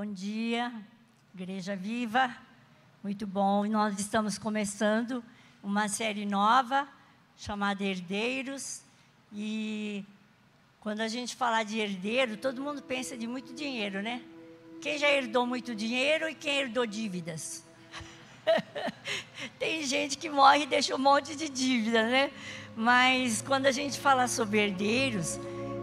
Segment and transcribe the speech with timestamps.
[0.00, 0.72] Bom dia,
[1.34, 2.32] Igreja Viva.
[3.02, 3.66] Muito bom.
[3.66, 5.24] Nós estamos começando
[5.60, 6.86] uma série nova
[7.36, 8.82] chamada Herdeiros.
[9.32, 10.04] E
[10.78, 14.22] quando a gente fala de herdeiro, todo mundo pensa de muito dinheiro, né?
[14.80, 17.64] Quem já herdou muito dinheiro e quem herdou dívidas?
[19.58, 22.30] Tem gente que morre e deixa um monte de dívida, né?
[22.76, 25.40] Mas quando a gente fala sobre herdeiros,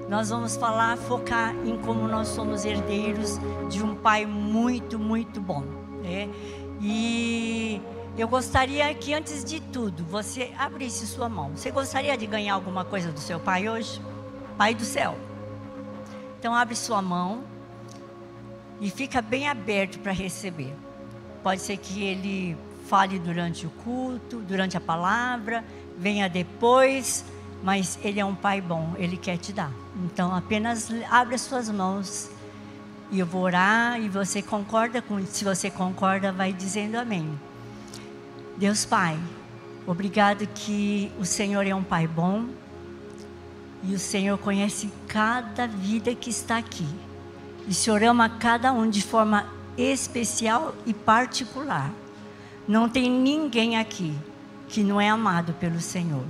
[0.07, 5.63] nós vamos falar, focar em como nós somos herdeiros de um pai muito, muito bom.
[6.03, 6.29] Né?
[6.79, 7.81] E
[8.17, 11.51] eu gostaria que, antes de tudo, você abrisse sua mão.
[11.55, 13.99] Você gostaria de ganhar alguma coisa do seu pai hoje?
[14.57, 15.17] Pai do céu.
[16.39, 17.43] Então, abre sua mão
[18.79, 20.75] e fica bem aberto para receber.
[21.41, 22.55] Pode ser que ele
[22.87, 25.63] fale durante o culto, durante a palavra,
[25.97, 27.25] venha depois
[27.65, 29.71] mas Ele é um Pai bom, Ele quer te dar.
[30.05, 32.29] Então apenas abre as suas mãos
[33.11, 37.27] e eu vou orar e você concorda com Se você concorda, vai dizendo amém.
[38.55, 39.17] Deus Pai,
[39.87, 42.45] obrigado que o Senhor é um Pai bom
[43.83, 46.87] e o Senhor conhece cada vida que está aqui.
[47.67, 51.91] E o Senhor ama cada um de forma especial e particular.
[52.67, 54.15] Não tem ninguém aqui
[54.67, 56.23] que não é amado pelo Senhor.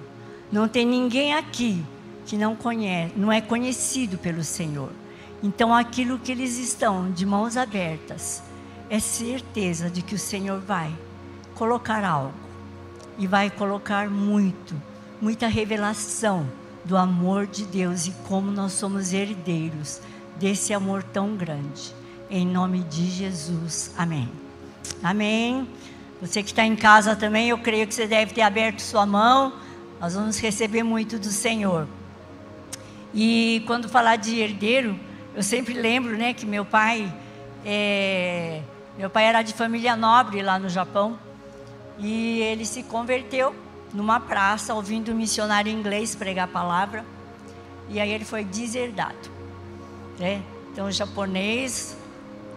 [0.52, 1.84] Não tem ninguém aqui
[2.26, 4.90] que não conhece, não é conhecido pelo Senhor.
[5.44, 8.42] Então aquilo que eles estão de mãos abertas
[8.90, 10.92] é certeza de que o Senhor vai
[11.56, 12.34] colocar algo
[13.18, 14.76] e vai colocar muito,
[15.22, 16.48] muita revelação
[16.84, 20.02] do amor de Deus e como nós somos herdeiros
[20.38, 21.94] desse amor tão grande.
[22.30, 23.94] Em nome de Jesus.
[23.98, 24.30] Amém.
[25.04, 25.68] Amém.
[26.22, 29.54] Você que está em casa também, eu creio que você deve ter aberto sua mão
[30.06, 31.88] nós vamos receber muito do Senhor.
[33.12, 35.00] E quando falar de herdeiro,
[35.34, 37.12] eu sempre lembro, né, que meu pai,
[37.66, 38.62] é,
[39.00, 41.18] meu pai era de família nobre lá no Japão
[41.98, 43.56] e ele se converteu
[43.92, 47.04] numa praça ouvindo um missionário inglês pregar a palavra
[47.90, 49.32] e aí ele foi deserdado,
[50.20, 50.40] né?
[50.72, 51.98] Então japonês,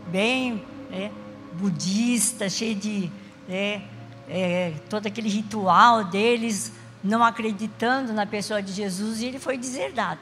[0.09, 1.11] bem, né,
[1.55, 3.11] budista, cheio de,
[3.49, 3.81] né,
[4.29, 6.77] é, todo aquele ritual deles
[7.09, 10.21] não acreditando na pessoa de Jesus e ele foi deserdado.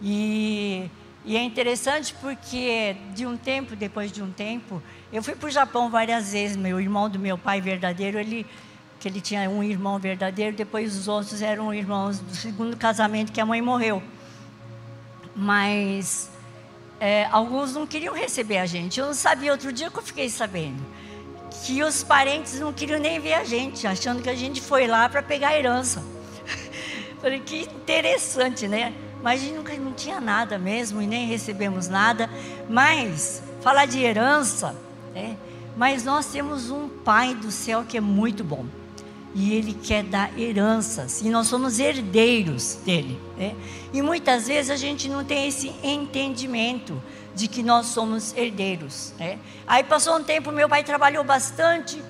[0.00, 0.90] E,
[1.26, 5.50] e é interessante porque de um tempo, depois de um tempo, eu fui para o
[5.50, 6.56] Japão várias vezes.
[6.56, 8.46] Meu irmão do meu pai verdadeiro, ele
[8.98, 13.40] que ele tinha um irmão verdadeiro, depois os outros eram irmãos do segundo casamento que
[13.40, 14.02] a mãe morreu.
[15.34, 16.30] Mas
[16.98, 19.00] é, alguns não queriam receber a gente.
[19.00, 20.82] Eu não sabia, outro dia que eu fiquei sabendo
[21.64, 25.08] que os parentes não queriam nem ver a gente, achando que a gente foi lá
[25.08, 26.02] para pegar a herança.
[27.20, 28.94] Falei, que interessante, né?
[29.22, 32.30] Mas a gente nunca não tinha nada mesmo e nem recebemos nada.
[32.68, 34.74] Mas, falar de herança,
[35.14, 35.36] né?
[35.76, 38.64] Mas nós temos um Pai do céu que é muito bom.
[39.34, 41.20] E Ele quer dar heranças.
[41.20, 43.18] E nós somos herdeiros dele.
[43.36, 43.54] Né?
[43.92, 47.00] E muitas vezes a gente não tem esse entendimento
[47.34, 49.12] de que nós somos herdeiros.
[49.18, 49.38] Né?
[49.66, 52.02] Aí passou um tempo, meu pai trabalhou bastante,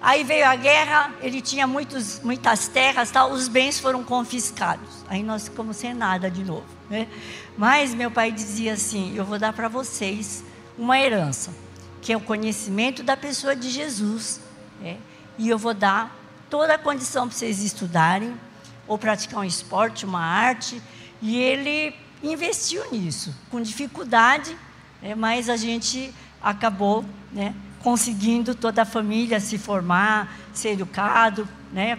[0.00, 5.04] aí veio a guerra, ele tinha muitos, muitas terras, tal, os bens foram confiscados.
[5.08, 6.66] Aí nós ficamos sem nada de novo.
[6.88, 7.08] Né?
[7.56, 10.44] Mas meu pai dizia assim: Eu vou dar para vocês
[10.78, 11.52] uma herança,
[12.00, 14.40] que é o conhecimento da pessoa de Jesus.
[14.80, 14.98] Né?
[15.38, 16.16] E eu vou dar
[16.48, 18.38] toda a condição para vocês estudarem,
[18.86, 20.80] ou praticar um esporte, uma arte.
[21.20, 24.56] E ele investiu nisso, com dificuldade,
[25.06, 26.12] é, mas a gente
[26.42, 31.96] acabou né, conseguindo toda a família se formar, ser educado, né,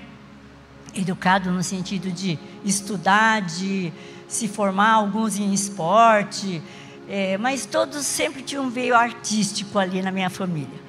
[0.94, 3.94] educado no sentido de estudar, de
[4.28, 6.62] se formar, alguns em esporte,
[7.08, 10.80] é, mas todos sempre tinham um veio artístico ali na minha família.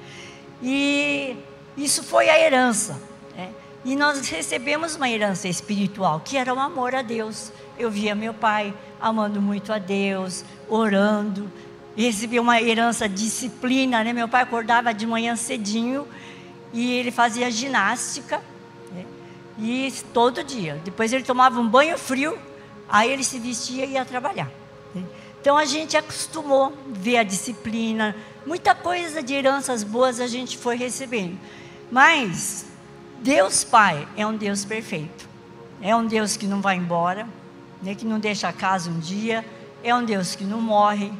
[0.61, 1.37] E
[1.77, 2.99] isso foi a herança.
[3.33, 3.49] Né?
[3.85, 7.53] E nós recebemos uma herança espiritual, que era o amor a Deus.
[7.77, 11.49] Eu via meu pai amando muito a Deus, orando,
[11.95, 14.13] recebi uma herança disciplina, né?
[14.13, 16.07] Meu pai acordava de manhã cedinho
[16.73, 18.41] e ele fazia ginástica,
[18.91, 19.05] né?
[19.57, 20.79] e todo dia.
[20.83, 22.37] Depois ele tomava um banho frio,
[22.87, 24.49] aí ele se vestia e ia trabalhar.
[24.93, 25.03] Né?
[25.41, 28.15] Então a gente acostumou ver a disciplina,
[28.45, 31.37] muita coisa de heranças boas a gente foi recebendo.
[31.91, 32.65] Mas
[33.21, 35.27] Deus Pai é um Deus perfeito.
[35.81, 37.27] É um Deus que não vai embora,
[37.81, 39.45] né, que não deixa a casa um dia,
[39.83, 41.11] é um Deus que não morre,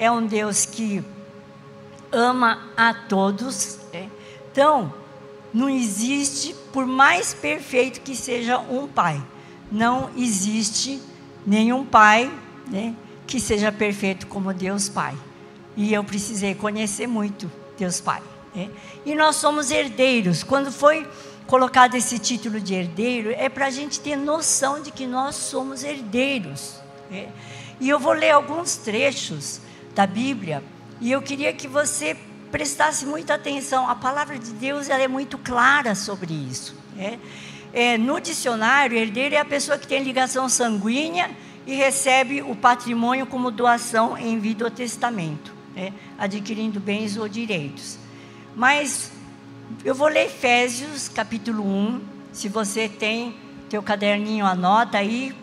[0.00, 1.04] é um Deus que
[2.10, 3.78] ama a todos.
[3.92, 4.08] Né?
[4.50, 4.94] Então,
[5.52, 9.22] não existe, por mais perfeito que seja um pai,
[9.70, 11.02] não existe
[11.46, 12.32] nenhum pai
[12.66, 12.94] né,
[13.26, 15.14] que seja perfeito como Deus Pai.
[15.76, 18.22] E eu precisei conhecer muito Deus Pai.
[18.54, 18.70] Né?
[19.04, 20.42] E nós somos herdeiros.
[20.42, 21.06] Quando foi
[21.46, 25.84] colocado esse título de herdeiro, é para a gente ter noção de que nós somos
[25.84, 26.76] herdeiros.
[27.10, 27.28] Né?
[27.78, 29.60] E eu vou ler alguns trechos
[30.00, 30.64] da Bíblia
[30.98, 32.16] e eu queria que você
[32.50, 33.86] prestasse muita atenção.
[33.86, 36.74] A palavra de Deus ela é muito clara sobre isso.
[36.96, 37.18] Né?
[37.70, 41.30] É, no dicionário, herdeiro é a pessoa que tem ligação sanguínea
[41.66, 45.92] e recebe o patrimônio como doação em vida ou testamento, né?
[46.18, 47.98] adquirindo bens ou direitos.
[48.56, 49.12] Mas
[49.84, 52.00] eu vou ler Efésios, capítulo 1.
[52.32, 53.36] Se você tem
[53.68, 55.34] teu caderninho, anota aí.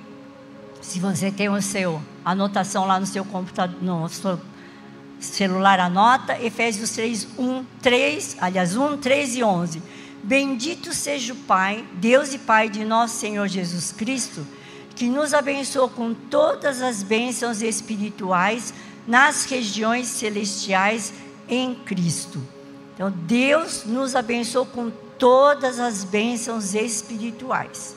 [0.87, 4.39] Se você tem o seu anotação lá no seu computador, no seu
[5.19, 6.41] celular, anota.
[6.41, 9.83] Efésios 3, 1, 3, aliás, 1, 3 e 11.
[10.23, 14.45] Bendito seja o Pai, Deus e Pai de nosso Senhor Jesus Cristo,
[14.95, 18.73] que nos abençoou com todas as bênçãos espirituais
[19.07, 21.13] nas regiões celestiais
[21.47, 22.41] em Cristo
[22.97, 24.89] então, Deus nos abençoou com
[25.19, 27.95] todas as bênçãos espirituais.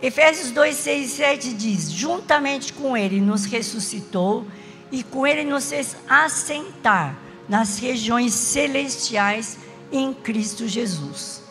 [0.00, 4.46] Efésios 2, 6 e 7 diz: Juntamente com Ele nos ressuscitou
[4.92, 7.16] e com Ele nos fez assentar
[7.48, 9.58] nas regiões celestiais
[9.90, 11.42] em Cristo Jesus.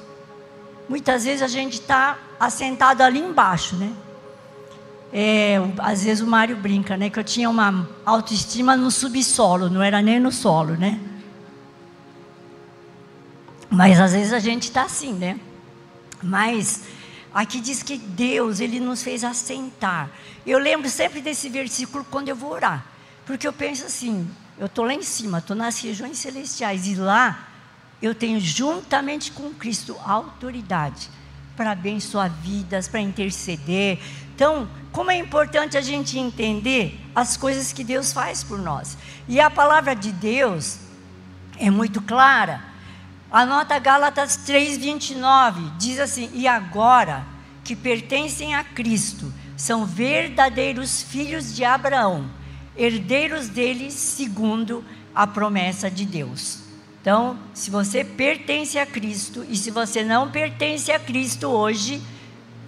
[0.88, 3.92] Muitas vezes a gente está assentado ali embaixo, né?
[5.12, 7.10] É, às vezes o Mário brinca, né?
[7.10, 11.00] Que eu tinha uma autoestima no subsolo, não era nem no solo, né?
[13.70, 15.38] Mas às vezes a gente está assim, né?
[16.24, 16.84] Mas
[17.33, 20.09] aqui diz que Deus, Ele nos fez assentar.
[20.45, 22.85] Eu lembro sempre desse versículo quando eu vou orar.
[23.25, 26.88] Porque eu penso assim, eu estou lá em cima, estou nas regiões celestiais.
[26.88, 27.47] E lá
[28.01, 31.09] eu tenho juntamente com Cristo autoridade
[31.56, 34.00] para abençoar vidas, para interceder.
[34.35, 38.97] Então, como é importante a gente entender as coisas que Deus faz por nós.
[39.27, 40.77] E a palavra de Deus
[41.57, 42.63] é muito clara.
[43.31, 47.25] Anota Gálatas 3:29, diz assim: "E agora
[47.63, 52.29] que pertencem a Cristo, são verdadeiros filhos de Abraão,
[52.77, 54.83] herdeiros dele segundo
[55.13, 56.59] a promessa de Deus."
[57.01, 62.01] Então, se você pertence a Cristo e se você não pertence a Cristo hoje,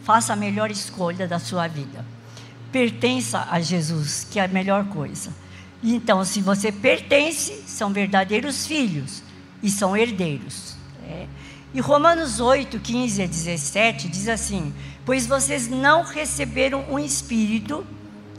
[0.04, 2.06] faça a melhor escolha da sua vida.
[2.70, 5.34] Pertença a Jesus, que é a melhor coisa.
[5.82, 9.24] Então, se você pertence, são verdadeiros filhos
[9.62, 10.76] e são herdeiros.
[11.08, 11.28] É.
[11.74, 14.74] E Romanos 8, 15 a 17 diz assim:
[15.06, 17.86] Pois vocês não receberam um espírito,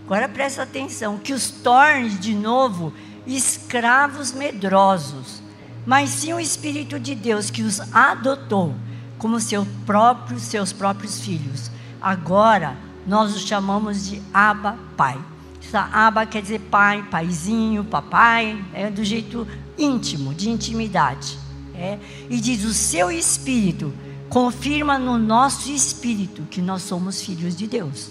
[0.05, 2.93] agora presta atenção, que os torne de novo
[3.27, 5.43] escravos medrosos,
[5.87, 8.75] mas sim o Espírito de Deus que os adotou
[9.19, 11.71] como seu próprio, seus próprios filhos.
[12.01, 12.77] Agora
[13.07, 15.19] nós os chamamos de Abba Pai.
[15.63, 19.47] Essa Abba quer dizer pai, paizinho, papai, é do jeito
[19.81, 21.39] íntimo, de intimidade.
[21.75, 21.99] É?
[22.29, 23.93] E diz: o seu espírito
[24.29, 28.11] confirma no nosso espírito que nós somos filhos de Deus.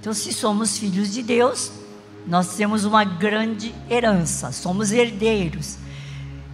[0.00, 1.70] Então, se somos filhos de Deus,
[2.26, 5.76] nós temos uma grande herança, somos herdeiros.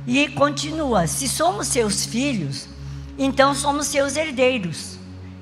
[0.06, 2.68] E continua: se somos seus filhos,
[3.18, 4.98] então somos seus herdeiros,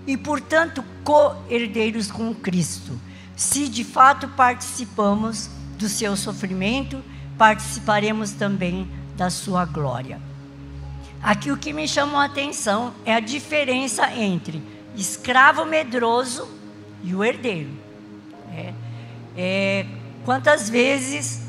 [0.06, 2.98] e portanto co-herdeiros com Cristo.
[3.36, 7.02] Se de fato participamos do seu sofrimento,
[7.36, 10.20] participaremos também da sua glória.
[11.22, 14.62] Aqui o que me chamou a atenção é a diferença entre
[14.96, 16.46] escravo medroso
[17.02, 17.70] e o herdeiro.
[18.52, 18.74] É,
[19.36, 19.86] é,
[20.24, 21.42] quantas vezes,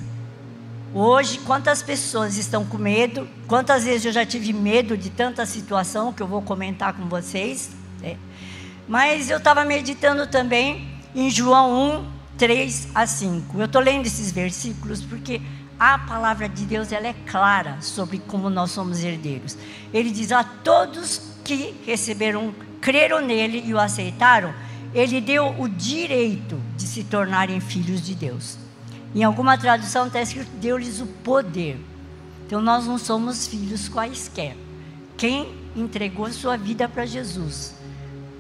[0.93, 6.13] hoje, quantas pessoas estão com medo, quantas vezes eu já tive medo de tanta situação
[6.13, 7.71] que eu vou comentar com vocês.
[8.01, 8.15] É,
[8.87, 12.05] mas eu estava meditando também em João 1,
[12.37, 13.59] 3 a 5.
[13.59, 15.41] Eu estou lendo esses versículos porque
[15.79, 19.57] a palavra de Deus ela é clara sobre como nós somos herdeiros.
[19.93, 24.53] Ele diz a todos que receberam, creram nele e o aceitaram,
[24.93, 28.57] ele deu o direito de se tornarem filhos de Deus.
[29.13, 31.77] Em alguma tradução está escrito deu-lhes o poder.
[32.45, 34.55] Então nós não somos filhos quaisquer.
[35.17, 37.75] Quem entregou sua vida para Jesus?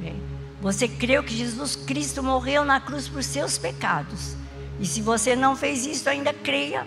[0.03, 0.13] É,
[0.61, 4.35] você creu que Jesus Cristo morreu na cruz por seus pecados.
[4.79, 6.85] E se você não fez isso, ainda creia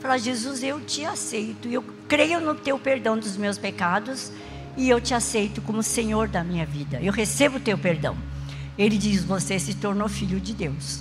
[0.00, 1.68] Falar, Jesus, eu te aceito.
[1.68, 4.30] Eu creio no teu perdão dos meus pecados
[4.76, 7.00] e eu te aceito como Senhor da minha vida.
[7.02, 8.16] Eu recebo o teu perdão.
[8.78, 11.00] Ele diz: Você se tornou filho de Deus.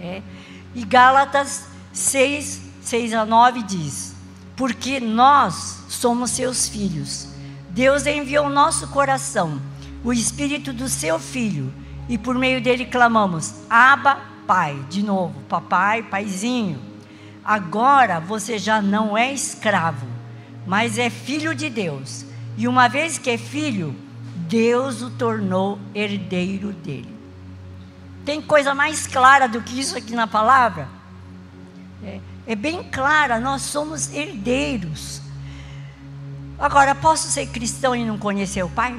[0.00, 0.22] É.
[0.74, 4.14] E Gálatas 6, 6 a 9 diz:
[4.56, 7.28] Porque nós somos seus filhos.
[7.68, 9.60] Deus enviou o nosso coração,
[10.02, 11.72] o espírito do seu filho,
[12.08, 14.82] e por meio dele clamamos: Abba, Pai.
[14.88, 16.89] De novo, papai, paizinho.
[17.50, 20.06] Agora você já não é escravo,
[20.64, 22.24] mas é filho de Deus.
[22.56, 23.92] E uma vez que é filho,
[24.48, 27.12] Deus o tornou herdeiro dele.
[28.24, 30.86] Tem coisa mais clara do que isso aqui na palavra?
[32.04, 35.20] É, é bem clara, nós somos herdeiros.
[36.56, 38.96] Agora, posso ser cristão e não conhecer o Pai?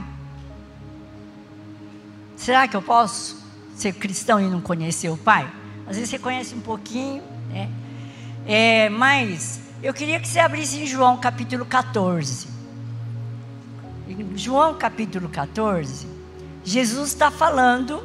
[2.35, 3.41] Será que eu posso
[3.77, 5.49] ser cristão e não conhecer o Pai?
[5.87, 7.69] Às vezes você conhece um pouquinho, né?
[8.45, 12.47] É, mas eu queria que você abrisse em João capítulo 14.
[14.07, 16.07] Em João capítulo 14,
[16.63, 18.03] Jesus está falando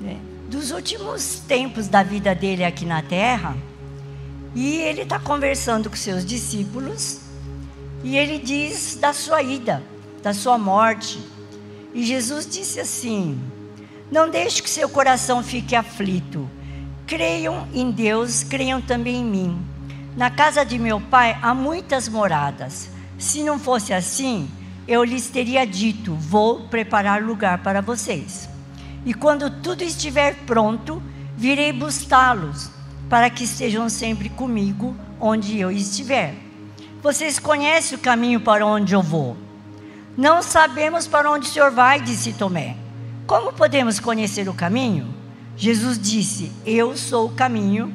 [0.00, 3.56] né, dos últimos tempos da vida dele aqui na terra.
[4.54, 7.20] E ele está conversando com seus discípulos.
[8.02, 9.82] E ele diz da sua ida,
[10.22, 11.18] da sua morte.
[11.92, 13.38] E Jesus disse assim:
[14.10, 16.48] Não deixe que seu coração fique aflito.
[17.06, 19.64] Creiam em Deus, creiam também em mim.
[20.16, 22.90] Na casa de meu pai há muitas moradas.
[23.16, 24.50] Se não fosse assim,
[24.88, 28.48] eu lhes teria dito: Vou preparar lugar para vocês.
[29.04, 31.00] E quando tudo estiver pronto,
[31.36, 32.70] virei buscá-los,
[33.08, 36.34] para que estejam sempre comigo onde eu estiver.
[37.00, 39.36] Vocês conhecem o caminho para onde eu vou.
[40.16, 42.76] Não sabemos para onde o Senhor vai, disse Tomé.
[43.28, 45.14] Como podemos conhecer o caminho?
[45.56, 47.92] Jesus disse: Eu sou o caminho,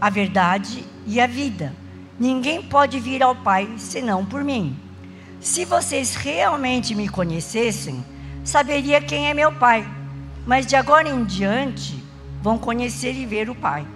[0.00, 1.72] a verdade e a vida.
[2.18, 4.76] Ninguém pode vir ao Pai senão por mim.
[5.40, 8.04] Se vocês realmente me conhecessem,
[8.42, 9.88] saberia quem é meu Pai.
[10.44, 12.02] Mas de agora em diante
[12.42, 13.86] vão conhecer e ver o Pai.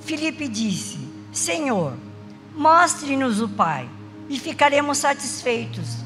[0.00, 0.98] Filipe disse:
[1.32, 1.92] Senhor,
[2.52, 3.88] mostre-nos o Pai
[4.28, 5.98] e ficaremos satisfeitos.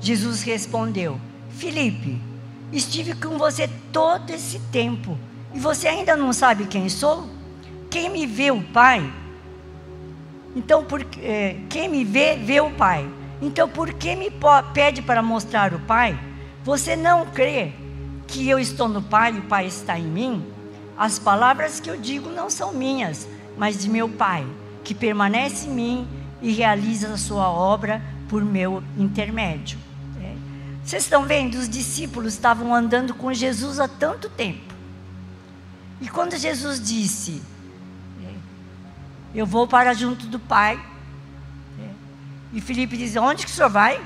[0.00, 2.18] Jesus respondeu: Filipe,
[2.72, 5.18] estive com você todo esse tempo
[5.58, 7.28] e você ainda não sabe quem sou?
[7.90, 9.12] Quem me vê o Pai?
[10.54, 13.10] Então, por, é, quem me vê, vê o Pai.
[13.42, 14.30] Então, por que me
[14.72, 16.16] pede para mostrar o Pai?
[16.62, 17.72] Você não crê
[18.28, 20.46] que eu estou no Pai e o Pai está em mim?
[20.96, 24.46] As palavras que eu digo não são minhas, mas de meu Pai,
[24.84, 26.08] que permanece em mim
[26.40, 29.76] e realiza a sua obra por meu intermédio.
[30.22, 30.36] É.
[30.84, 31.56] Vocês estão vendo?
[31.56, 34.67] Os discípulos estavam andando com Jesus há tanto tempo.
[36.00, 37.42] E quando Jesus disse:
[39.34, 40.82] Eu vou para junto do Pai.
[42.52, 44.04] E Felipe diz: Onde que o senhor vai?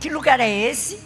[0.00, 1.00] Que lugar é esse?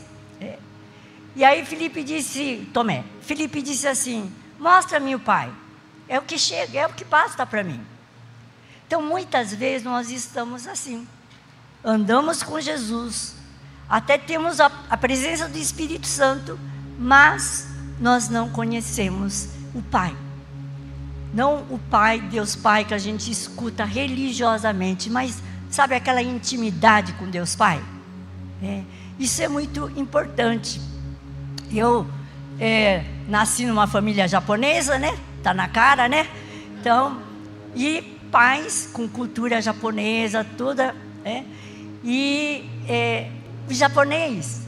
[1.36, 5.52] E aí Felipe disse: Tomé, Felipe disse assim: Mostra-me o Pai.
[6.08, 7.80] É o que chega, é o que basta para mim.
[8.86, 11.06] Então, muitas vezes nós estamos assim.
[11.84, 13.36] Andamos com Jesus,
[13.88, 16.58] até temos a, a presença do Espírito Santo,
[16.98, 17.68] mas
[18.00, 20.14] nós não conhecemos o Pai.
[21.32, 27.28] Não o Pai, Deus Pai, que a gente escuta religiosamente, mas sabe aquela intimidade com
[27.28, 27.82] Deus Pai?
[28.62, 28.82] É,
[29.18, 30.80] isso é muito importante.
[31.70, 32.06] Eu
[32.58, 35.16] é, nasci numa família japonesa, né?
[35.42, 36.28] Tá na cara, né?
[36.80, 37.20] Então,
[37.74, 40.94] e pais com cultura japonesa, toda,
[41.24, 41.44] né?
[42.02, 43.30] E é,
[43.68, 44.62] o japonês,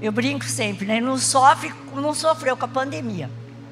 [0.00, 1.00] eu brinco sempre, né?
[1.00, 3.30] Não sofre, não sofreu com a pandemia,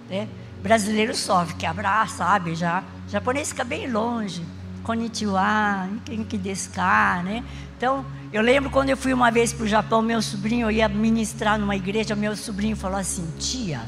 [0.09, 0.29] né?
[0.67, 2.57] Brasileiro sofre, que abraça, sabe?
[2.57, 4.45] Já, o japonês fica bem longe.
[4.83, 5.89] Konnichiwa,
[6.29, 7.45] que descar, né?
[7.77, 11.59] Então, eu lembro quando eu fui uma vez para o Japão, meu sobrinho, ia ministrar
[11.59, 13.81] numa igreja, meu sobrinho falou assim: Tia,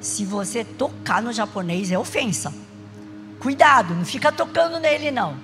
[0.00, 2.52] se você tocar no japonês é ofensa.
[3.38, 5.36] Cuidado, não fica tocando nele não.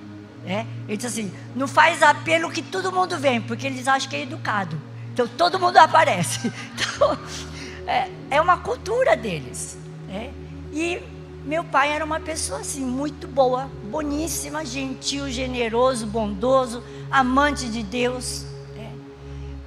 [0.45, 0.65] É?
[0.87, 4.23] Ele disse assim: não faz apelo que todo mundo vem, porque eles acham que é
[4.23, 4.79] educado.
[5.13, 6.51] Então todo mundo aparece.
[6.97, 7.17] Então,
[7.85, 9.77] é, é uma cultura deles.
[10.09, 10.29] É?
[10.77, 11.01] E
[11.43, 18.45] meu pai era uma pessoa assim, muito boa, boníssima, gentil, generoso, bondoso, amante de Deus.
[18.77, 18.91] É.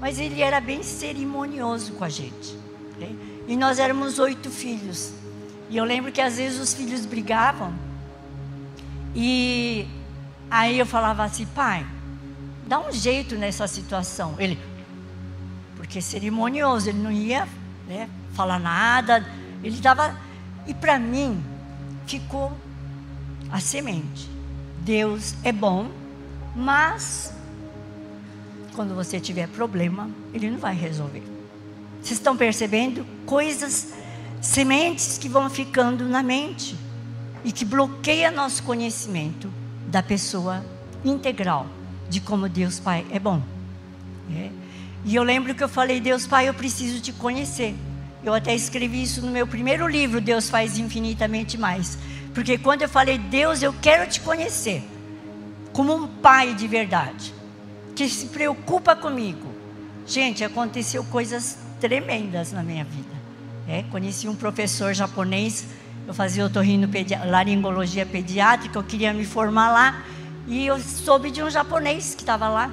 [0.00, 2.56] Mas ele era bem cerimonioso com a gente.
[3.02, 3.10] É.
[3.48, 5.12] E nós éramos oito filhos.
[5.68, 7.74] E eu lembro que às vezes os filhos brigavam.
[9.12, 9.84] E
[10.48, 11.84] aí eu falava assim, pai,
[12.68, 14.36] dá um jeito nessa situação.
[14.38, 14.56] Ele,
[15.74, 17.48] porque cerimonioso, ele não ia
[17.88, 19.26] né, falar nada.
[19.60, 20.29] Ele dava
[20.66, 21.42] e para mim
[22.06, 22.52] ficou
[23.50, 24.28] a semente.
[24.80, 25.90] Deus é bom,
[26.54, 27.32] mas
[28.74, 31.22] quando você tiver problema, Ele não vai resolver.
[32.00, 33.04] Vocês estão percebendo?
[33.26, 33.92] Coisas,
[34.40, 36.76] sementes que vão ficando na mente
[37.44, 39.52] e que bloqueia nosso conhecimento
[39.86, 40.64] da pessoa
[41.04, 41.66] integral
[42.08, 43.42] de como Deus Pai é bom.
[44.32, 44.50] É.
[45.04, 47.74] E eu lembro que eu falei, Deus Pai, eu preciso te conhecer.
[48.22, 51.96] Eu até escrevi isso no meu primeiro livro, Deus faz infinitamente mais.
[52.34, 54.82] Porque quando eu falei, Deus, eu quero te conhecer.
[55.72, 57.32] como um pai de verdade,
[57.94, 59.48] que se preocupa comigo.
[60.06, 63.08] Gente, aconteceu coisas tremendas na minha vida.
[63.68, 65.64] É, conheci um professor japonês,
[66.06, 66.50] eu fazia
[67.24, 70.04] laringologia pediátrica, eu queria me formar lá,
[70.48, 72.70] e eu soube de um japonês que estava lá.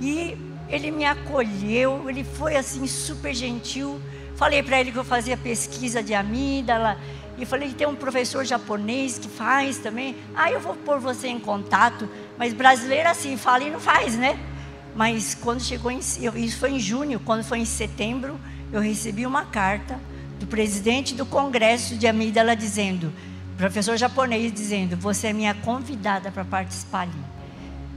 [0.00, 0.36] E
[0.68, 4.00] ele me acolheu, ele foi assim super gentil.
[4.36, 6.98] Falei para ele que eu fazia pesquisa de amígdala,
[7.36, 10.16] e falei que tem um professor japonês que faz também.
[10.34, 12.08] Ah, eu vou pôr você em contato.
[12.38, 14.38] Mas brasileiro assim, fala e não faz, né?
[14.94, 15.98] Mas quando chegou em.
[15.98, 18.38] Isso foi em junho, quando foi em setembro,
[18.72, 19.98] eu recebi uma carta
[20.38, 23.12] do presidente do Congresso de Amígdala dizendo,
[23.56, 27.24] professor japonês dizendo, você é minha convidada para participar ali.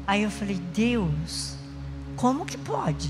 [0.07, 1.55] Aí eu falei, Deus,
[2.15, 3.09] como que pode?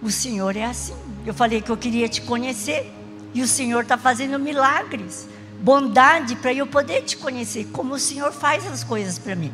[0.00, 0.94] O Senhor é assim.
[1.26, 2.92] Eu falei que eu queria te conhecer.
[3.34, 5.28] E o Senhor está fazendo milagres,
[5.60, 9.52] bondade para eu poder te conhecer, como o Senhor faz as coisas para mim.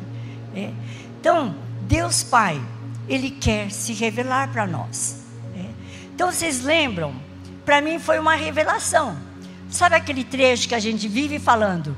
[0.55, 0.71] É.
[1.19, 2.61] Então, Deus Pai,
[3.07, 5.17] Ele quer se revelar para nós.
[5.55, 5.65] É.
[6.13, 7.13] Então, vocês lembram?
[7.65, 9.17] Para mim foi uma revelação.
[9.69, 11.97] Sabe aquele trecho que a gente vive falando?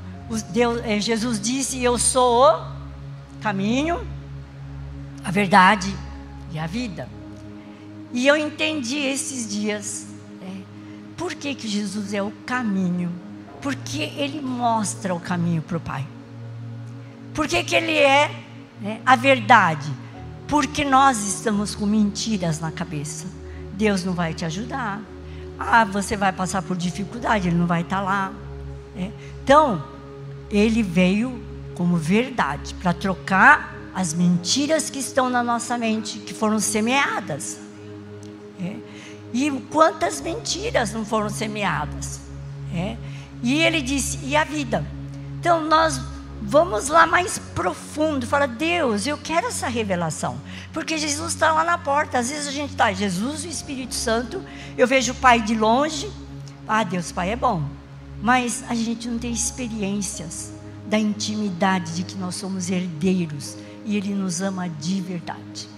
[0.50, 4.06] Deus, é, Jesus disse: Eu sou o caminho,
[5.24, 5.94] a verdade
[6.50, 7.08] e a vida.
[8.12, 10.08] E eu entendi esses dias
[11.18, 13.12] por que, que Jesus é o caminho?
[13.60, 16.06] Porque Ele mostra o caminho para o Pai.
[17.34, 18.30] Por que, que Ele é
[18.80, 19.92] né, a verdade?
[20.46, 23.26] Porque nós estamos com mentiras na cabeça.
[23.72, 25.02] Deus não vai te ajudar.
[25.58, 28.32] Ah, você vai passar por dificuldade, Ele não vai estar tá lá.
[28.94, 29.10] Né?
[29.42, 29.82] Então,
[30.48, 31.42] Ele veio
[31.74, 37.67] como verdade para trocar as mentiras que estão na nossa mente, que foram semeadas.
[38.60, 38.76] É.
[39.32, 42.20] E quantas mentiras não foram semeadas.
[42.74, 42.96] É?
[43.42, 44.84] E ele disse: e a vida?
[45.38, 46.00] Então nós
[46.40, 48.26] vamos lá mais profundo.
[48.26, 50.38] Fala, Deus, eu quero essa revelação.
[50.72, 52.18] Porque Jesus está lá na porta.
[52.18, 54.42] Às vezes a gente está, Jesus e o Espírito Santo.
[54.76, 56.10] Eu vejo o Pai de longe.
[56.66, 57.62] Ah, Deus, Pai é bom.
[58.22, 60.52] Mas a gente não tem experiências
[60.86, 63.56] da intimidade de que nós somos herdeiros.
[63.84, 65.68] E Ele nos ama de verdade.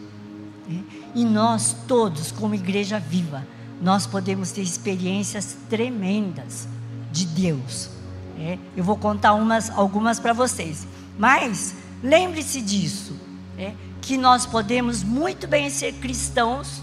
[0.68, 0.99] É?
[1.14, 3.46] E nós todos, como igreja viva,
[3.80, 6.68] nós podemos ter experiências tremendas
[7.10, 7.90] de Deus.
[8.38, 10.86] É, eu vou contar umas, algumas para vocês.
[11.18, 13.16] Mas lembre-se disso,
[13.58, 16.82] é, que nós podemos muito bem ser cristãos,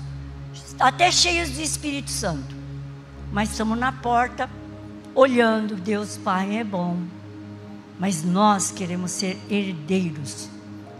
[0.80, 2.56] até cheios de Espírito Santo,
[3.32, 4.50] mas estamos na porta,
[5.16, 6.98] olhando, Deus Pai é bom,
[8.00, 10.48] mas nós queremos ser herdeiros,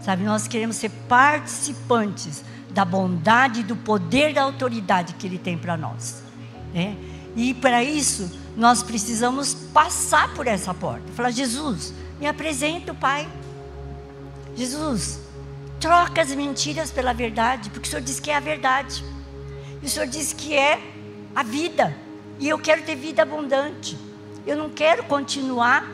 [0.02, 0.24] sabe?
[0.24, 2.42] Nós queremos ser participantes
[2.78, 6.22] da bondade, do poder, da autoridade que Ele tem para nós.
[6.72, 6.96] Né?
[7.34, 11.02] E para isso, nós precisamos passar por essa porta.
[11.12, 13.28] Falar, Jesus, me apresenta o Pai.
[14.54, 15.18] Jesus,
[15.80, 19.04] troca as mentiras pela verdade, porque o Senhor diz que é a verdade.
[19.82, 20.80] E o Senhor diz que é
[21.34, 21.92] a vida.
[22.38, 23.98] E eu quero ter vida abundante.
[24.46, 25.84] Eu não quero continuar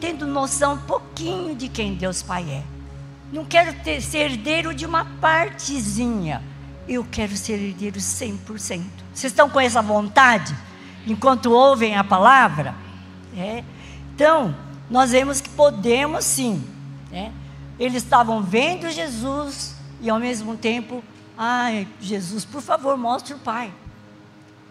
[0.00, 2.71] tendo noção um pouquinho de quem Deus Pai é.
[3.32, 6.42] Não quero ter, ser herdeiro de uma partezinha.
[6.86, 8.38] Eu quero ser herdeiro 100%.
[9.14, 10.54] Vocês estão com essa vontade?
[11.06, 12.74] Enquanto ouvem a palavra?
[13.34, 13.64] É.
[14.14, 14.54] Então,
[14.90, 16.62] nós vemos que podemos sim.
[17.10, 17.32] Né?
[17.78, 21.02] Eles estavam vendo Jesus e ao mesmo tempo,
[21.36, 23.72] ai, Jesus, por favor, mostre o Pai.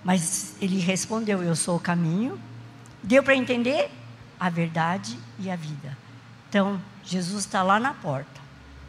[0.03, 2.39] Mas ele respondeu: Eu sou o caminho.
[3.01, 3.89] Deu para entender?
[4.39, 5.97] A verdade e a vida.
[6.49, 8.40] Então, Jesus está lá na porta.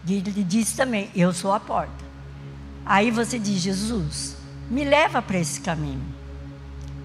[0.06, 2.04] E ele disse também: Eu sou a porta.
[2.84, 4.36] Aí você diz: Jesus,
[4.70, 6.02] me leva para esse caminho.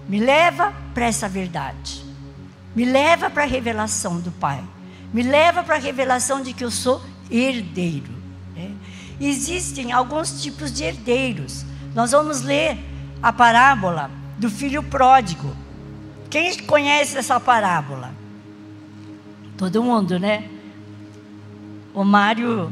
[0.08, 2.04] Me leva para essa verdade.
[2.74, 4.62] Me leva para a revelação do Pai.
[5.12, 8.12] Me leva para a revelação de que eu sou herdeiro.
[8.54, 8.72] Né?
[9.20, 11.64] Existem alguns tipos de herdeiros.
[11.94, 12.78] Nós vamos ler
[13.22, 15.54] a parábola do filho pródigo.
[16.30, 18.12] Quem conhece essa parábola?
[19.56, 20.48] Todo mundo, né?
[21.92, 22.70] O Mário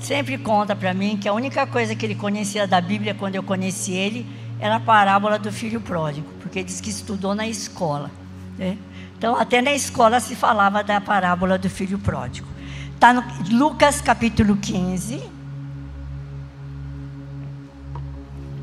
[0.00, 3.42] sempre conta para mim que a única coisa que ele conhecia da Bíblia quando eu
[3.42, 4.26] conheci ele
[4.60, 8.10] era a parábola do filho pródigo, porque diz que estudou na escola.
[8.56, 8.76] Né?
[9.16, 12.48] Então, até na escola se falava da parábola do filho pródigo.
[12.94, 15.22] Está no Lucas capítulo 15,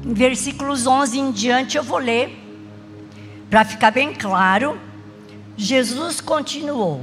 [0.04, 2.38] versículos 11 em diante, eu vou ler,
[3.50, 4.78] para ficar bem claro.
[5.56, 7.02] Jesus continuou: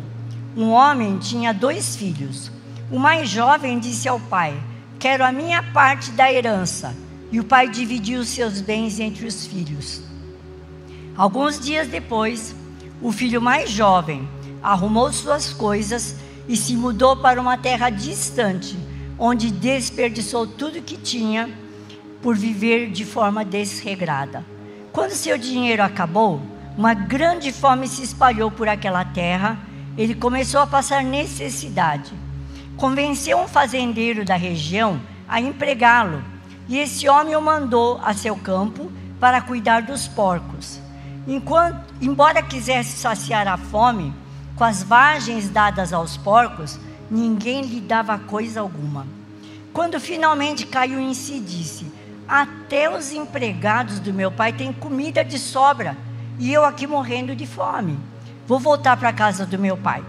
[0.54, 2.51] Um homem tinha dois filhos.
[2.92, 4.54] O mais jovem disse ao pai:
[4.98, 6.94] Quero a minha parte da herança.
[7.30, 10.02] E o pai dividiu seus bens entre os filhos.
[11.16, 12.54] Alguns dias depois,
[13.00, 14.28] o filho mais jovem
[14.62, 18.78] arrumou suas coisas e se mudou para uma terra distante,
[19.18, 21.48] onde desperdiçou tudo que tinha
[22.20, 24.44] por viver de forma desregrada.
[24.92, 26.42] Quando seu dinheiro acabou,
[26.76, 29.58] uma grande fome se espalhou por aquela terra.
[29.96, 32.12] Ele começou a passar necessidade.
[32.76, 36.22] Convenceu um fazendeiro da região a empregá-lo,
[36.68, 40.80] e esse homem o mandou a seu campo para cuidar dos porcos.
[41.26, 44.12] Enquanto, embora quisesse saciar a fome
[44.56, 46.78] com as vagens dadas aos porcos,
[47.10, 49.06] ninguém lhe dava coisa alguma.
[49.72, 51.86] Quando finalmente caiu em si, disse:
[52.26, 55.96] Até os empregados do meu pai têm comida de sobra,
[56.38, 57.98] e eu aqui morrendo de fome.
[58.46, 60.02] Vou voltar para a casa do meu pai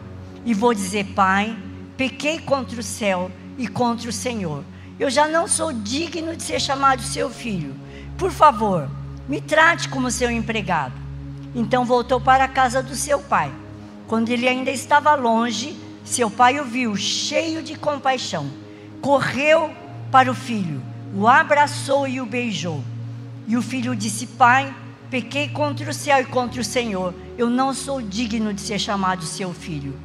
[0.45, 1.55] e vou dizer: Pai,
[2.03, 4.65] pequei contra o céu e contra o Senhor.
[4.99, 7.73] Eu já não sou digno de ser chamado seu filho.
[8.17, 8.89] Por favor,
[9.25, 10.93] me trate como seu empregado.
[11.55, 13.49] Então voltou para a casa do seu pai.
[14.05, 18.51] Quando ele ainda estava longe, seu pai o viu, cheio de compaixão.
[18.99, 19.71] Correu
[20.11, 20.83] para o filho,
[21.15, 22.83] o abraçou e o beijou.
[23.47, 24.75] E o filho disse: Pai,
[25.09, 27.13] pequei contra o céu e contra o Senhor.
[27.37, 29.97] Eu não sou digno de ser chamado seu filho.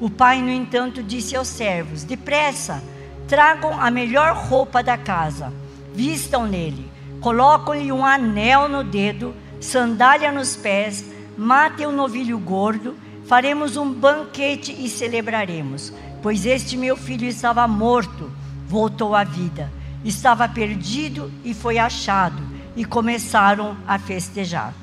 [0.00, 2.82] O pai, no entanto, disse aos servos: Depressa,
[3.28, 5.52] tragam a melhor roupa da casa,
[5.94, 11.04] vistam nele, colocam-lhe um anel no dedo sandália nos pés,
[11.36, 12.94] matem o um novilho gordo,
[13.26, 15.92] faremos um banquete e celebraremos.
[16.22, 18.30] Pois este meu filho estava morto,
[18.68, 19.70] voltou à vida,
[20.04, 22.42] estava perdido e foi achado,
[22.76, 24.74] e começaram a festejar.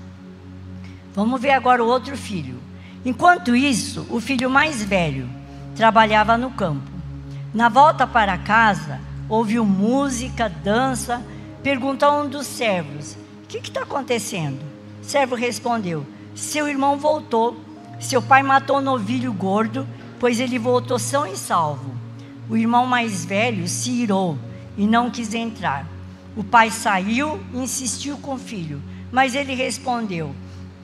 [1.13, 2.57] Vamos ver agora o outro filho.
[3.03, 5.27] Enquanto isso, o filho mais velho
[5.75, 6.91] trabalhava no campo.
[7.53, 11.21] Na volta para casa, ouviu música, dança,
[11.63, 14.59] perguntou a um dos servos: O que está acontecendo?
[15.01, 17.59] servo respondeu: Seu irmão voltou.
[17.99, 19.87] Seu pai matou um novilho gordo,
[20.19, 21.91] pois ele voltou são e salvo.
[22.49, 24.37] O irmão mais velho se irou
[24.77, 25.87] e não quis entrar.
[26.35, 30.35] O pai saiu e insistiu com o filho, mas ele respondeu: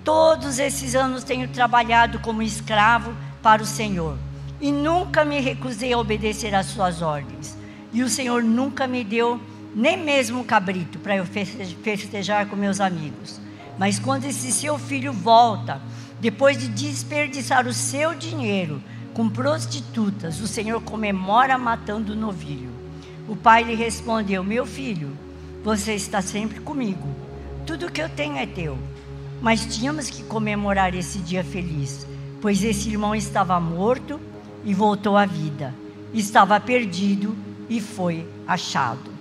[0.08, 4.18] Todos esses anos tenho trabalhado como escravo para o Senhor
[4.62, 7.58] e nunca me recusei a obedecer às suas ordens.
[7.92, 9.38] E o Senhor nunca me deu
[9.76, 13.42] nem mesmo um cabrito para eu festejar com meus amigos.
[13.78, 15.82] Mas quando esse seu filho volta,
[16.22, 18.82] depois de desperdiçar o seu dinheiro
[19.14, 22.72] com prostitutas, o Senhor comemora matando o novilho.
[23.28, 25.12] O pai lhe respondeu: Meu filho,
[25.66, 27.14] você está sempre comigo.
[27.66, 28.78] Tudo que eu tenho é teu.
[29.42, 32.08] Mas tínhamos que comemorar esse dia feliz,
[32.42, 34.20] pois esse irmão estava morto
[34.64, 35.74] e voltou à vida.
[36.14, 37.36] Estava perdido
[37.70, 39.12] e foi achado.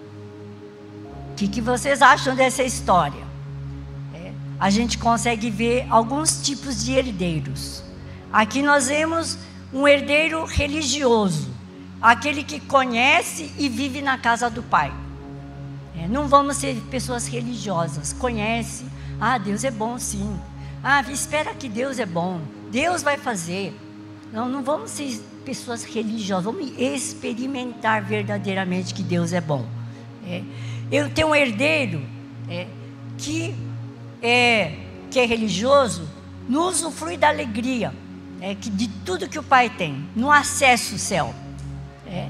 [1.33, 3.27] O que, que vocês acham dessa história?
[4.59, 7.83] a gente consegue ver alguns tipos de herdeiros.
[8.33, 9.39] Aqui nós vemos
[9.73, 11.51] um herdeiro religioso,
[12.01, 14.93] aquele que conhece e vive na casa do Pai.
[15.99, 18.85] É, não vamos ser pessoas religiosas, conhece,
[19.21, 20.39] ah, Deus é bom sim.
[20.83, 23.75] Ah, espera que Deus é bom, Deus vai fazer.
[24.33, 29.65] Não, não vamos ser pessoas religiosas, vamos experimentar verdadeiramente que Deus é bom.
[30.27, 30.43] É,
[30.91, 32.03] eu tenho um herdeiro
[32.49, 32.67] é,
[33.17, 33.55] que
[34.23, 34.79] é,
[35.11, 36.09] que é religioso
[36.49, 37.93] não usufrui da alegria
[38.41, 41.35] é, que de tudo que o pai tem, no acesso ao céu.
[42.07, 42.29] É.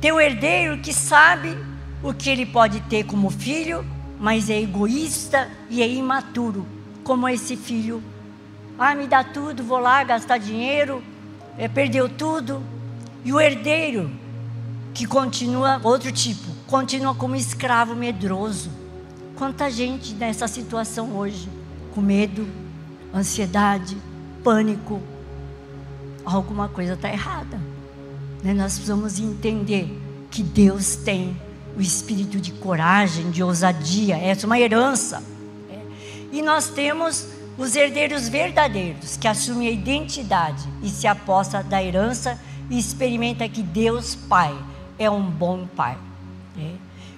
[0.00, 1.56] Tem um herdeiro que sabe
[2.02, 3.84] o que ele pode ter como filho,
[4.18, 6.66] mas é egoísta e é imaturo,
[7.04, 8.02] como esse filho.
[8.78, 11.02] Ah, me dá tudo, vou lá gastar dinheiro,
[11.56, 12.62] é, perdeu tudo.
[13.24, 14.10] E o herdeiro,
[14.94, 18.70] que continua, outro tipo, continua como escravo medroso
[19.38, 21.48] Quanta gente nessa situação hoje,
[21.94, 22.44] com medo,
[23.14, 23.96] ansiedade,
[24.42, 25.00] pânico.
[26.24, 27.56] Alguma coisa está errada.
[28.42, 28.52] Né?
[28.52, 29.96] Nós precisamos entender
[30.28, 31.40] que Deus tem
[31.78, 35.20] o espírito de coragem, de ousadia, é uma herança.
[35.70, 35.80] Né?
[36.32, 42.38] E nós temos os herdeiros verdadeiros, que assumem a identidade e se aposta da herança
[42.68, 44.56] e experimenta que Deus Pai
[44.98, 45.96] é um bom Pai.
[46.56, 46.74] Né?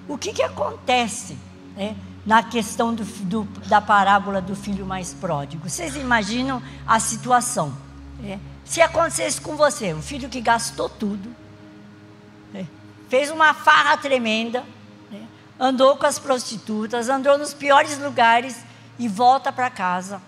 [0.07, 1.35] O que, que acontece?
[1.75, 1.95] Né?
[2.23, 5.67] na questão do, do, da parábola do filho mais pródigo.
[5.67, 7.73] Vocês imaginam a situação?
[8.63, 11.35] Se acontecesse com você, o filho que gastou tudo?
[13.11, 14.63] Fez uma farra tremenda,
[15.13, 15.21] é?
[15.59, 18.65] andou com as prostitutas, andou nos piores lugares
[18.97, 20.19] e volta para casa,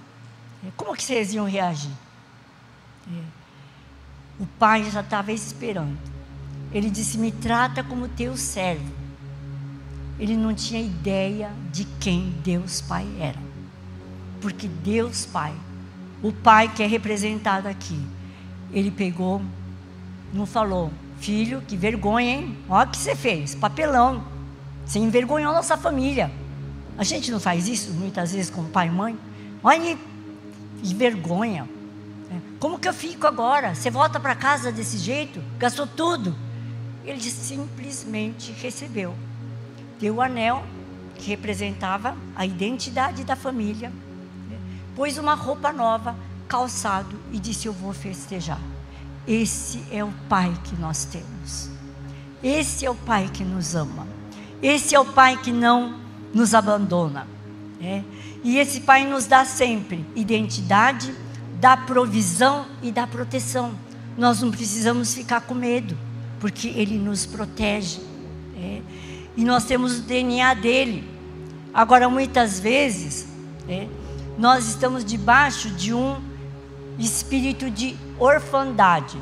[0.63, 0.67] é?
[0.77, 1.91] como que vocês iam reagir?
[3.07, 3.23] É?
[4.39, 5.97] O pai já estava esperando.
[6.71, 9.03] Ele disse: Me trata como teu servo
[10.19, 13.39] ele não tinha ideia de quem Deus Pai era.
[14.41, 15.53] Porque Deus Pai,
[16.21, 17.99] o Pai que é representado aqui,
[18.71, 19.41] ele pegou
[20.31, 20.91] não falou:
[21.23, 22.57] Filho, que vergonha, hein?
[22.67, 24.25] Olha o que você fez, papelão.
[24.85, 26.29] Você envergonhou nossa família.
[26.97, 29.17] A gente não faz isso muitas vezes com pai e mãe.
[29.63, 29.97] Olha
[30.83, 31.65] que vergonha.
[32.29, 33.73] É, como que eu fico agora?
[33.73, 35.41] Você volta para casa desse jeito?
[35.57, 36.35] Gastou tudo.
[37.05, 39.15] Ele simplesmente recebeu.
[40.01, 40.65] Deu o anel
[41.15, 43.93] que representava a identidade da família.
[44.49, 44.59] Né?
[44.93, 46.17] Pôs uma roupa nova,
[46.49, 48.72] calçado e disse: Eu vou festejar.
[49.27, 51.69] Esse é o Pai que nós temos.
[52.43, 54.07] Esse é o Pai que nos ama.
[54.61, 55.99] Esse é o Pai que não
[56.33, 57.27] nos abandona.
[57.79, 58.03] Né?
[58.43, 61.13] E esse Pai nos dá sempre identidade,
[61.59, 63.73] dá provisão e dá proteção.
[64.17, 65.97] Nós não precisamos ficar com medo,
[66.39, 68.01] porque Ele nos protege.
[68.55, 68.81] Né?
[69.37, 71.09] E nós temos o DNA dele.
[71.73, 73.27] Agora, muitas vezes,
[73.67, 73.87] né,
[74.37, 76.21] nós estamos debaixo de um
[76.99, 79.17] espírito de orfandade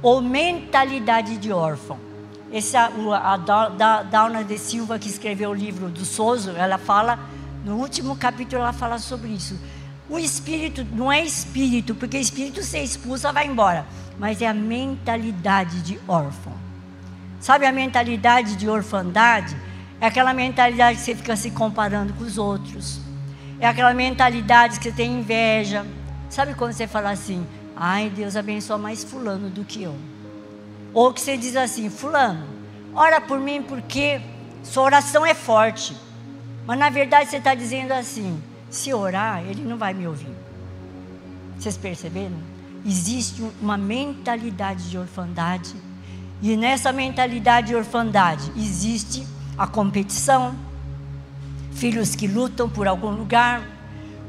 [0.00, 1.98] ou mentalidade de órfão.
[2.52, 7.18] Essa, a, a Dauna de Silva, que escreveu o livro do Soso, ela fala,
[7.64, 9.58] no último capítulo, ela fala sobre isso.
[10.08, 13.84] O espírito não é espírito, porque espírito se expulsa, vai embora.
[14.18, 16.52] Mas é a mentalidade de órfão.
[17.40, 19.56] Sabe a mentalidade de orfandade?
[20.00, 23.00] É aquela mentalidade que você fica se comparando com os outros.
[23.58, 25.84] É aquela mentalidade que você tem inveja.
[26.28, 27.46] Sabe quando você fala assim,
[27.80, 29.96] ai, Deus abençoa mais fulano do que eu.
[30.92, 32.46] Ou que você diz assim, fulano,
[32.94, 34.20] ora por mim porque
[34.62, 35.96] sua oração é forte.
[36.66, 38.38] Mas na verdade você está dizendo assim,
[38.68, 40.34] se orar, ele não vai me ouvir.
[41.58, 42.36] Vocês perceberam?
[42.84, 45.74] Existe uma mentalidade de orfandade.
[46.42, 50.54] E nessa mentalidade de orfandade existe a competição,
[51.72, 53.62] filhos que lutam por algum lugar,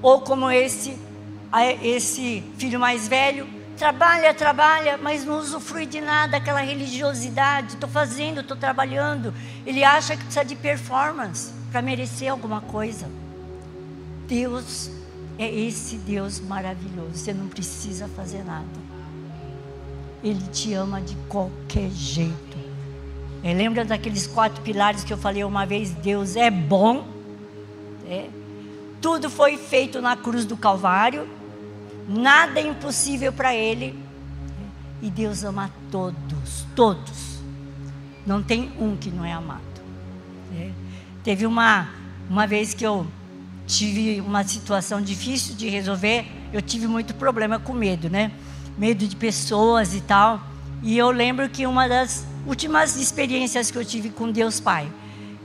[0.01, 0.97] ou como esse,
[1.83, 7.73] esse filho mais velho trabalha, trabalha, mas não usufrui de nada, aquela religiosidade.
[7.73, 9.33] Estou fazendo, estou trabalhando.
[9.65, 13.09] Ele acha que precisa de performance para merecer alguma coisa.
[14.27, 14.91] Deus
[15.35, 17.15] é esse Deus maravilhoso.
[17.15, 18.67] Você não precisa fazer nada.
[20.23, 22.61] Ele te ama de qualquer jeito.
[23.43, 25.89] É, lembra daqueles quatro pilares que eu falei uma vez?
[25.89, 27.07] Deus é bom.
[28.07, 28.29] É.
[29.01, 31.40] Tudo foi feito na cruz do Calvário
[32.07, 33.97] nada é impossível para Ele.
[35.01, 37.41] E Deus ama todos, todos.
[38.25, 39.61] Não tem um que não é amado.
[40.55, 40.69] É.
[41.23, 41.89] Teve uma,
[42.29, 43.07] uma vez que eu
[43.65, 48.31] tive uma situação difícil de resolver, eu tive muito problema com medo, né?
[48.77, 50.41] Medo de pessoas e tal.
[50.83, 54.91] E eu lembro que uma das últimas experiências que eu tive com Deus Pai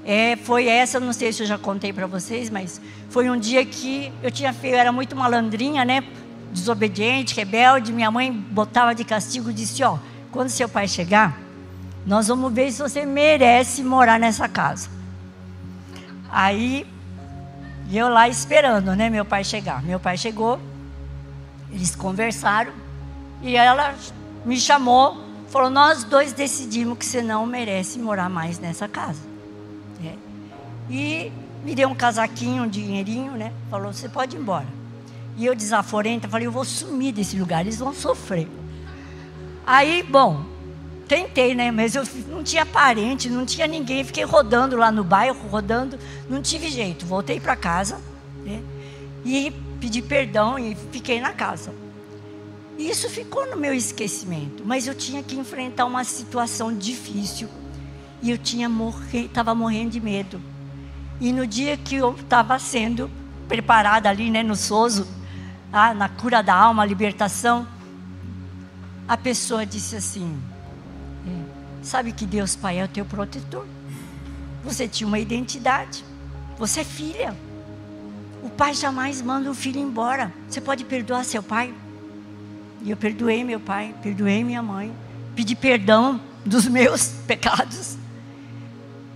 [0.04, 3.64] é, foi essa, não sei se eu já contei para vocês, mas foi um dia
[3.64, 6.04] que eu tinha feito, eu era muito malandrinha, né?
[6.56, 9.98] Desobediente, rebelde, minha mãe botava de castigo e disse: Ó,
[10.32, 11.38] quando seu pai chegar,
[12.06, 14.88] nós vamos ver se você merece morar nessa casa.
[16.30, 16.86] Aí,
[17.92, 19.82] eu lá esperando, né, meu pai chegar.
[19.82, 20.58] Meu pai chegou,
[21.70, 22.72] eles conversaram
[23.42, 23.94] e ela
[24.44, 29.20] me chamou, falou: Nós dois decidimos que você não merece morar mais nessa casa.
[30.04, 30.14] É.
[30.90, 31.32] E
[31.64, 33.52] me deu um casaquinho, um dinheirinho, né?
[33.70, 34.85] Falou: Você pode ir embora.
[35.36, 38.48] E eu desaforenta, falei, eu vou sumir desse lugar, eles vão sofrer.
[39.66, 40.44] Aí, bom,
[41.06, 41.70] tentei, né?
[41.70, 44.04] Mas eu não tinha parente, não tinha ninguém.
[44.04, 47.04] Fiquei rodando lá no bairro, rodando, não tive jeito.
[47.04, 48.00] Voltei para casa
[48.44, 48.62] né?
[49.24, 51.72] e pedi perdão e fiquei na casa.
[52.78, 54.62] Isso ficou no meu esquecimento.
[54.64, 57.48] Mas eu tinha que enfrentar uma situação difícil
[58.22, 60.40] e eu tinha morrer, estava morrendo de medo.
[61.20, 63.10] E no dia que eu estava sendo
[63.48, 65.06] preparada ali, né, no Soso,
[65.72, 67.66] ah, na cura da alma, a libertação,
[69.08, 70.40] a pessoa disse assim:
[71.26, 73.66] é, Sabe que Deus Pai é o teu protetor?
[74.64, 76.04] Você tinha uma identidade,
[76.58, 77.36] você é filha.
[78.42, 80.32] O pai jamais manda o filho embora.
[80.48, 81.74] Você pode perdoar seu pai?
[82.82, 84.92] E eu perdoei meu pai, perdoei minha mãe,
[85.34, 87.96] pedi perdão dos meus pecados.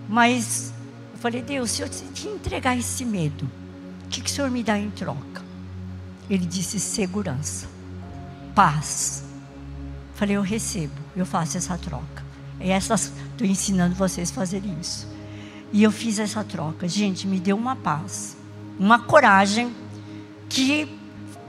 [0.08, 0.72] Mas
[1.12, 3.48] eu falei, Deus, se eu te entregar esse medo,
[4.04, 5.49] o que, que o Senhor me dá em troca?
[6.30, 7.66] Ele disse segurança,
[8.54, 9.24] paz.
[10.14, 12.24] Falei, eu recebo, eu faço essa troca.
[12.60, 15.08] Essas, estou ensinando vocês a fazer isso.
[15.72, 16.86] E eu fiz essa troca.
[16.86, 18.36] Gente, me deu uma paz,
[18.78, 19.74] uma coragem
[20.48, 20.96] que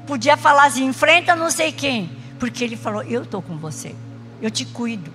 [0.07, 3.95] podia falar assim, enfrenta não sei quem, porque ele falou, eu estou com você,
[4.41, 5.11] eu te cuido.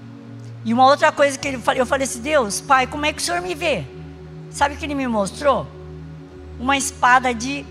[0.64, 3.20] E uma outra coisa que ele falou, eu falei assim, Deus, Pai, como é que
[3.20, 3.84] o Senhor me vê?
[4.50, 5.66] Sabe o que ele me mostrou?
[6.58, 7.64] Uma espada de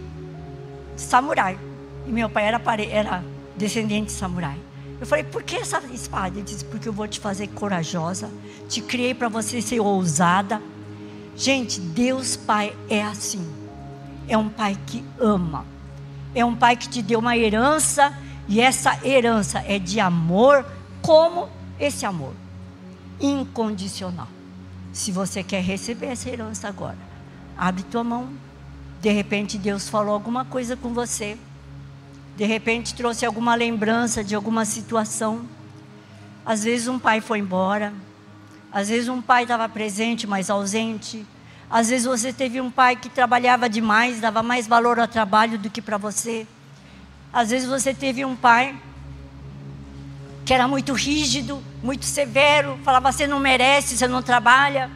[0.96, 1.58] samurai.
[2.06, 3.24] E meu pai era, era
[3.56, 4.58] descendente de samurai.
[5.00, 6.38] Eu falei, por que essa espada?
[6.38, 8.30] Ele disse, porque eu vou te fazer corajosa,
[8.70, 10.62] te criei para você ser ousada.
[11.36, 13.46] Gente, Deus Pai é assim.
[14.28, 15.65] É um Pai que ama.
[16.34, 18.13] É um Pai que te deu uma herança
[18.48, 20.65] e essa herança é de amor,
[21.02, 22.34] como esse amor
[23.20, 24.28] incondicional.
[24.94, 26.98] Se você quer receber essa herança agora,
[27.58, 28.30] abre tua mão.
[29.02, 31.38] De repente Deus falou alguma coisa com você.
[32.36, 35.45] De repente trouxe alguma lembrança de alguma situação.
[36.45, 37.93] Às vezes um pai foi embora.
[38.71, 41.26] Às vezes um pai estava presente, mas ausente.
[41.69, 45.69] Às vezes você teve um pai que trabalhava demais, dava mais valor ao trabalho do
[45.69, 46.45] que para você.
[47.32, 48.76] Às vezes você teve um pai
[50.45, 54.91] que era muito rígido, muito severo, falava: você não merece, você não trabalha.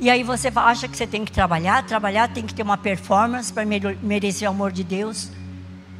[0.00, 3.52] E aí você acha que você tem que trabalhar, trabalhar, tem que ter uma performance
[3.52, 5.30] para merecer o amor de Deus.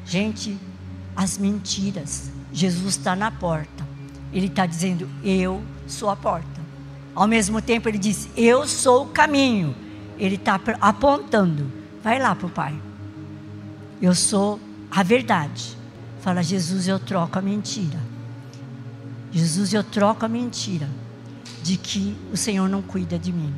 [0.06, 0.56] Gente,
[1.18, 2.30] as mentiras.
[2.52, 3.84] Jesus está na porta.
[4.32, 6.60] Ele está dizendo: Eu sou a porta.
[7.12, 9.74] Ao mesmo tempo, ele diz: Eu sou o caminho.
[10.16, 11.72] Ele está apontando:
[12.04, 12.80] Vai lá para o Pai.
[14.00, 15.76] Eu sou a verdade.
[16.20, 17.98] Fala, Jesus, eu troco a mentira.
[19.32, 20.88] Jesus, eu troco a mentira
[21.62, 23.52] de que o Senhor não cuida de mim.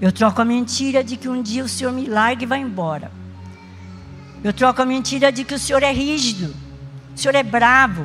[0.00, 3.12] Eu troco a mentira de que um dia o Senhor me larga e vai embora.
[4.42, 6.54] Eu troco a mentira de que o Senhor é rígido,
[7.14, 8.04] o Senhor é bravo.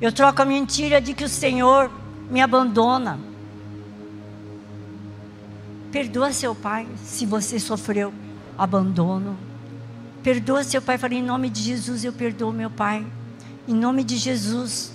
[0.00, 1.90] Eu troco a mentira de que o Senhor
[2.30, 3.18] me abandona.
[5.90, 8.12] Perdoa seu pai se você sofreu
[8.56, 9.36] abandono.
[10.22, 10.96] Perdoa seu pai.
[10.98, 13.04] Falei, em nome de Jesus eu perdoo meu pai.
[13.68, 14.92] Em nome de Jesus.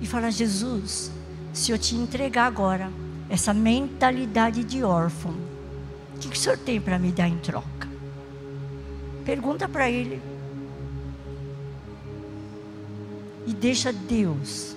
[0.00, 1.10] E fala, Jesus,
[1.52, 2.90] se eu te entregar agora
[3.30, 5.32] essa mentalidade de órfão,
[6.14, 7.88] o que, que o senhor tem para me dar em troca?
[9.24, 10.20] Pergunta para ele.
[13.46, 14.76] E deixa Deus,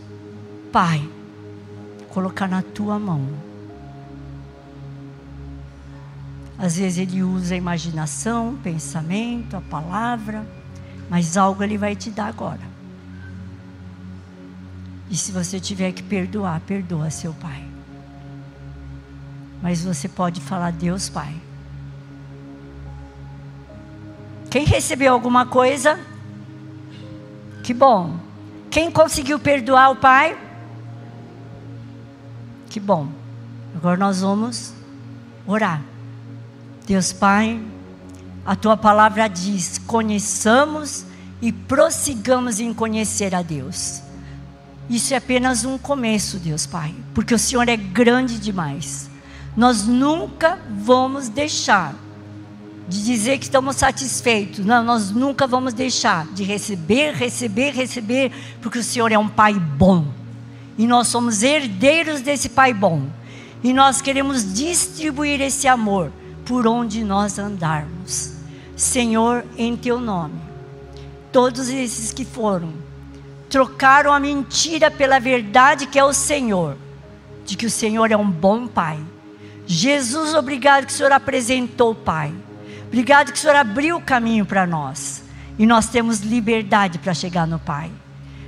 [0.72, 1.08] Pai,
[2.10, 3.46] colocar na tua mão
[6.58, 10.46] Às vezes ele usa a imaginação, pensamento, a palavra,
[11.10, 12.76] mas algo ele vai te dar agora.
[15.10, 17.64] E se você tiver que perdoar, perdoa seu pai.
[19.62, 21.36] Mas você pode falar, Deus Pai.
[24.50, 26.00] Quem recebeu alguma coisa?
[27.64, 28.18] Que bom.
[28.76, 30.38] Quem conseguiu perdoar o pai?
[32.70, 33.08] Que bom.
[33.74, 34.74] Agora nós vamos
[35.48, 35.82] orar.
[36.86, 37.64] Deus Pai,
[38.46, 41.06] a tua palavra diz: conheçamos
[41.42, 44.02] e prossigamos em conhecer a Deus.
[44.90, 49.10] Isso é apenas um começo, Deus Pai, porque o Senhor é grande demais.
[49.56, 51.96] Nós nunca vamos deixar
[52.88, 54.66] de dizer que estamos satisfeitos.
[54.66, 59.54] Não, nós nunca vamos deixar de receber, receber, receber, porque o Senhor é um Pai
[59.54, 60.06] bom.
[60.78, 63.08] E nós somos herdeiros desse Pai bom.
[63.64, 66.12] E nós queremos distribuir esse amor
[66.46, 68.34] por onde nós andarmos.
[68.76, 70.40] Senhor, em teu nome,
[71.32, 72.74] todos esses que foram,
[73.50, 76.78] trocaram a mentira pela verdade que é o Senhor,
[77.46, 79.00] de que o Senhor é um bom Pai.
[79.66, 82.32] Jesus, obrigado que o Senhor apresentou o Pai.
[82.88, 85.24] Obrigado que o Senhor abriu o caminho para nós.
[85.58, 87.92] E nós temos liberdade para chegar no Pai.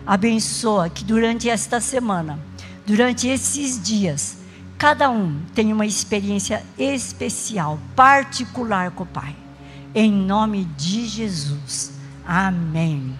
[0.05, 2.39] Abençoa que durante esta semana,
[2.85, 4.37] durante esses dias,
[4.77, 9.35] Cada um tem uma experiência especial, particular com o Pai.
[9.93, 11.93] Em nome de Jesus.
[12.23, 13.15] Amém.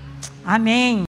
[0.46, 1.06] Amém.